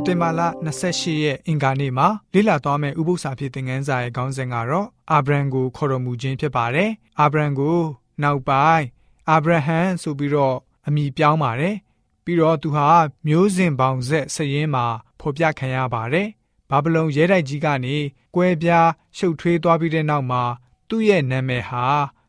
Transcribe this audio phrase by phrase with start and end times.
[0.00, 0.40] စတင်မာလ
[0.82, 7.78] 28ရက်အင်္ဂါနေ့မှာလေ့လာသွားမယ့်ဥပုသ္စာဖြစ်တဲ့ငန်းစာရဲ့ခေါင်းစဉ်ကတော့အာဗြဟံကိုခေါ်တော်မူခြင်းဖြစ်ပါတယ်။အာဗြဟံကို
[8.22, 8.84] နောက်ပိုင်း
[9.30, 11.76] အာဗြဟံဆိုပြီးတော့အမည်ပြောင်းပါတယ်။
[12.24, 12.88] ပြီးတော့သူဟာ
[13.26, 14.86] မျိုးစဉ်ပေါင်းဆက်စရင်မှာ
[15.20, 16.28] ဖော်ပြခံရပါတယ်။
[16.70, 17.96] ဘာဗလုန်ရဲတိုက်ကြီးကနေ
[18.34, 20.42] ကွဲပြားရှုပ်ထွေးသွားပြီးတဲ့နောက်မှာ
[20.88, 21.86] သူ့ရဲ့နာမည်ဟာ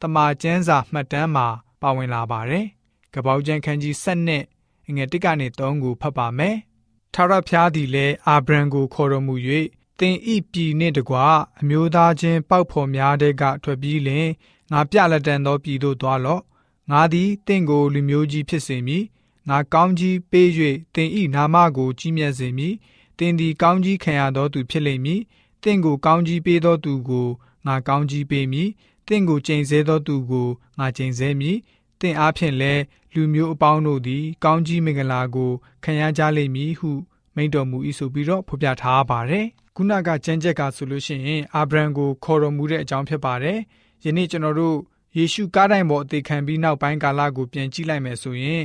[0.00, 1.46] တမန်ကျမ်းစာမှတ်တမ်းမှာ
[1.82, 2.66] ပါဝင်လာပါတယ်။
[3.14, 4.44] ကပောက်ကျန်ခန်းကြီး7နှစ်
[4.88, 6.56] အငယ်1ကနေ3ကိုဖတ်ပါမယ်။
[7.14, 9.34] ထာဝရဘုရားသည်လည်းအာဗြံကိုခေါ်တော်မူ၍
[9.98, 11.16] သင်ဤပြည်နှင့်တကွ
[11.60, 14.26] အမျိုးသားချင်းပေါက်ဖော်များတဲ့ကထွက်ပြီးလင်
[14.72, 16.42] ငါပြလက်တန်သောပြည်သို့သွားလော့။
[16.90, 19.04] ငါသည်တင့်ကိုလူမျိုးကြီးဖြစ်စေမည်။
[19.48, 20.48] ငါကောင်းကြီးပေး၍
[20.94, 22.74] သင်ဤနာမကိုကြီးမြတ်စေမည်။
[23.18, 25.20] သင်သည်ကောင်းကြီးခံရသောသူဖြစ်လိမ့်မည်။
[25.62, 27.28] သင်ကိုကောင်းကြီးပေးသောသူကို
[27.66, 28.68] ငါကောင်းကြီးပေးမည်။
[29.08, 31.56] သင်ကိုကျိန်ဆဲသောသူကိုငါကျိန်ဆဲမည်။
[32.00, 32.82] သင်အားဖြင့်လည်း
[33.14, 35.52] လူမျိုးအပေါင်းတို့သည် ကောင်းကြီးမင်္ဂလာကို
[35.84, 36.90] ခံရကြလိမ့်မည်ဟု
[37.34, 39.46] မိန့်တော်မူ၏ဆိုပြီးတော့ဖော်ပြထားပါတယ်။
[39.76, 43.58] ခုနကကျမ်းချက်ကဆိုလို့ရှိရင်အာဗြဟံကိုခေါ်တော်မူတဲ့အကြောင်းဖြစ်ပါတယ်။
[44.04, 44.76] ယနေ့ကျွန်တော်တို့
[45.16, 48.62] ယေရှုကားတိုင်ပေါ်အသေးခံပြီးနောက်ပိုင်းကာလကိုပြန်ကြည့်လိုက်မယ်ဆိုရင်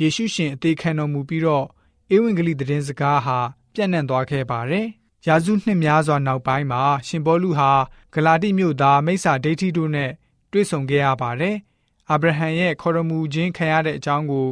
[0.00, 1.66] ယေရှုရှင်အသေးခံတော်မူပြီးတော့
[2.14, 3.38] ဧဝံဂေလိသတင်းစကားဟာ
[3.74, 4.86] ပြန့်နှံ့သွားခဲ့ပါတယ်။
[5.26, 7.70] ရာစုနှစ်များစွာနောက်ပိုင်းမှာရှင်ပေါလုဟာ
[8.14, 10.10] ဂလာတိမြို့သားမိစ္ဆာဒိဋ္ဌိတို့နဲ့
[10.52, 11.56] တွေ့ဆုံခဲ့ရပါတယ်။
[12.10, 14.48] အာဗြဟံရဲ့ခေါ်တော်မူခြင်းခံရတဲ့အကြောင်းကို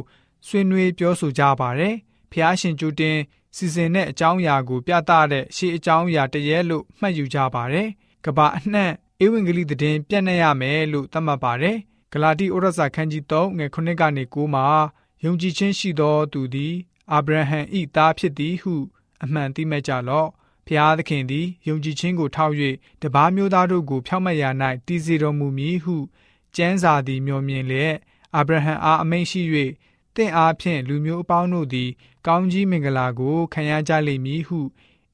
[0.47, 1.95] ဆွေးနွေးပြောဆိုကြပါတယ်။
[2.31, 3.17] ဖျားရှင်ကျူတင်
[3.55, 7.87] စီစဉ်တဲ့အကြောင်းအရာကိုပြသတဲ့ရှေးအကြောင်းအရာတည်းလို့မှတ်ယူကြပါတယ်။
[8.25, 8.91] ကဘာအနှံ့
[9.23, 11.77] ဧဝံဂေလိသတင်းပြန့်နှံ့ရမယ်လို့သတ်မှတ်ပါတယ်။
[12.13, 14.65] ဂလာတိဩရစာခန်းကြီး3ငွေ9ကနေ9မှာ
[15.23, 16.75] ယုံကြည်ခြင်းရှိသောသူသည်
[17.11, 17.59] အာဗြဟံ၏
[17.95, 18.73] သားဖြစ်သည်ဟု
[19.23, 20.29] အမှန်သိမဲ့ကြလော့။
[20.67, 22.53] ဖျားသခင်သည်ယုံကြည်ခြင်းကိုထောက်၍
[23.01, 24.49] တပားမျိုးသားတို့ကိုဖြောင့်မတ်ရာ၌
[24.87, 25.95] တည်စေတော်မူမည်ဟု
[26.55, 27.95] ကျမ်းစာသည်မျှော်မြင်လျက်
[28.35, 29.41] အာဗြဟံအားအမိန့်ရှိ၍
[30.15, 31.89] တင့်အားဖြင့်လူမျိုးအပေါင်းတို့သည်
[32.27, 34.59] ကောင်းကြီးမင်္ဂလာကိုခံရကြလိမ့်မည်ဟု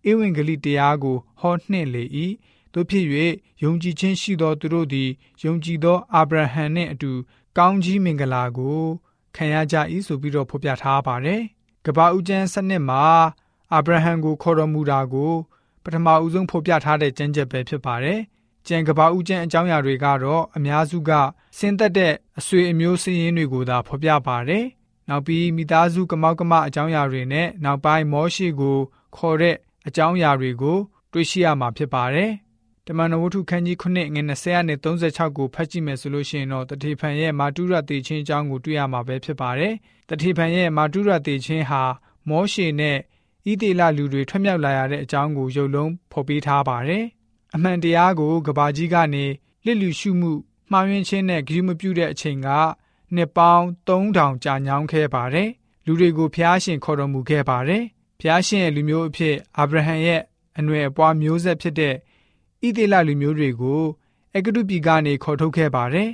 [0.10, 2.04] ဧဝံဂေလိတရားကို ဟောနှင့်လေ၏
[2.74, 3.06] တို့ဖြစ်၍
[3.64, 5.10] ယုံကြည်ခြင်းရှိသောသူတို့သည်
[5.44, 7.12] ယုံကြည်သောအာဗြဟံနှင့်အတူ
[7.58, 8.82] ကောင်းကြီးမင်္ဂလာကို
[9.36, 9.76] ခံရကြ၏
[10.08, 11.42] ဆိုပြီးတော့ဖော်ပြထားပါတယ်။
[11.86, 13.04] ကပ္ပဦးကျမ်းစနစ်မှာ
[13.74, 15.34] အာဗြဟံကိုခေါ်တော်မူတာကို
[15.84, 18.20] ပထမဦးဆုံးဖော်ပြထားတဲ့ကျမ်းချက်ပဲဖြစ်ပါတယ်။
[18.68, 21.12] ကြံကဘာဦးကျန်းအကြောင်းအရာတွေကတော့အများစုက
[21.58, 24.66] ဆင်းသက်တဲ့အဆွေအမျိုးစည်းရင်းတွေကိုသာဖော်ပြပါတယ်။
[25.10, 28.78] နောက်ပြီးမိသားစုကမောက်ကမအကြောင်းအရာတွေနဲ့နောက်ပိုင်းမောရှိကို
[29.16, 29.56] ခေါ်တဲ့
[29.88, 30.78] အကြောင်းအရာတွေကို
[31.12, 32.32] တွေ့ရှိရမှာဖြစ်ပါတယ်။
[32.88, 33.84] တမန်တော်ဝတ္ထုခန်းကြီး9
[34.14, 39.74] ငွေ20နဲ့36ကိုဖတ်ကြည့်မယ်ဆိုလို့ရှိရင်တော့တတိဖန်ရဲ့မာတုရတေချင်းအကြောင်းကိုတွေ့ရမှာပဲဖြစ်ပါတယ်။
[40.10, 41.84] တတိဖန်ရဲ့မာတုရတေချင်းဟာ
[42.30, 42.98] မောရှိနဲ့
[43.50, 47.06] ဣသေလလူတွေထွက်မြောက်လာရတဲ့အကြောင်းကိုရုပ်လုံးဖော်ပြထားပါတယ်။
[47.54, 49.26] အမှန်တရားကိုကဘာကြီးကနေ
[49.66, 50.32] လစ်လူရှုမှု
[50.72, 52.48] မှားယွင်းခြင်းနဲ့ဂရုမပြုတဲ့အချိန်က
[53.16, 55.50] နှစ်ပေါင်း3000ကြာညောင်းခဲ့ပါတယ်
[55.86, 57.84] လူတွေကိုဖျားရှင်ခေါ်တော်မူခဲ့ပါတယ်
[58.20, 60.22] ဖျားရှင်ရဲ့လူမျိုးအဖြစ်အာဗြဟံရဲ့
[60.58, 61.96] အနွယ်အပွားမျိုးဆက်ဖြစ်တဲ့
[62.66, 63.84] ဣသေလလူမျိုးတွေကို
[64.36, 66.10] အဂတုပြည်ကနေခေါ်ထုတ်ခဲ့ပါတယ်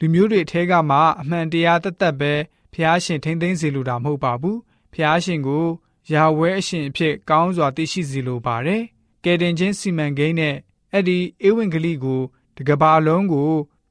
[0.00, 2.32] လူမျိုးတွေအဲကမှအမှန်တရားတသက်ပဲ
[2.74, 4.58] ဖျားရှင်ထိမ့်သိမ်းစေလိုတာမဟုတ်ပါဘူး
[4.94, 5.66] ဖျားရှင်ကို
[6.12, 8.82] ယာဝဲအရှင်အဖြစ်ကောင်းစွာသိရှိစေလိုပါတယ်
[9.24, 10.56] ကယ်တင်ခြင်းစီမံကိန်းနဲ့
[10.92, 12.20] အဲ့ဒီဧဝံဂေလိကို
[12.56, 13.50] တကဘာလုံးကို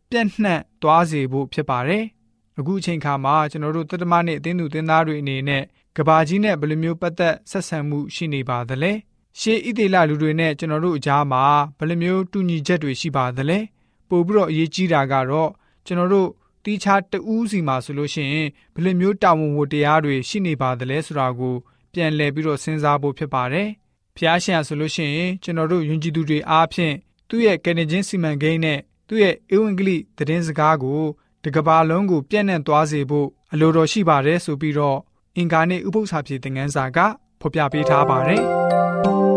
[0.10, 2.04] ပြန့်နှံ့သွားစေဖို့ဖြစ်ပါတယ်။
[2.60, 5.64] အခုအချိန်ခါမှာကျွန်တော်တို့တတမနဲ့အသင်းသူသင်သားတွေအနေနဲ့
[5.98, 8.92] ကဘာကြီးနဲ့ဘယ်လိုမျိုးပတ်သက်ဆက်ဆံမှုရှိနေပါသလဲ။
[9.40, 11.44] ရှေးဣသေလလူတွေနဲ့ကျွန်တော်တို့အကြားမှာ
[11.78, 13.60] ဘယ်လိုမျိုးတူညီချက်တွေရှိပါသလဲ။
[14.10, 15.50] ပို့ပြီးတော့အရေးကြီးတာကတော့
[15.86, 16.30] ကျွန်တော်တို့
[16.64, 21.56] တီးခြားတူးစီမှာဆိုလို့ရှိရင်ဘယ်လိုမျိုးတာဝန်ဝတ္တရားတွေရှိနေပါသလဲဆိုတာကို
[21.94, 23.70] ပြန်လည်ပြီးတော့စဉ်းစားဖို့ဖြစ်ပါတယ်။
[24.20, 26.96] ဖျားရှင်ဆိုလို့ရှိရင်ကျွန်တော်တို့ယဉ်ကျေးသူတွေအားဖြင့်
[27.30, 31.02] သူ့ရဲ့ကယ်တင်ခြင်းစီမံကိန်းနဲ့သူ့ရဲ့ဧဝံဂေလိသတင်းစကားကို
[31.44, 34.98] တကဘာလုံးကိုပြန့်နှံ့သွားစေဖို့အလိုတော်ရှိပါတယ်ဆိုပြီးတော့
[35.36, 36.98] အင်္ဂါနေ့ဥပုသ္စာပြေသင်ခန်းစာက
[37.42, 38.44] ဖော်ပြပေးထားပါတယ်။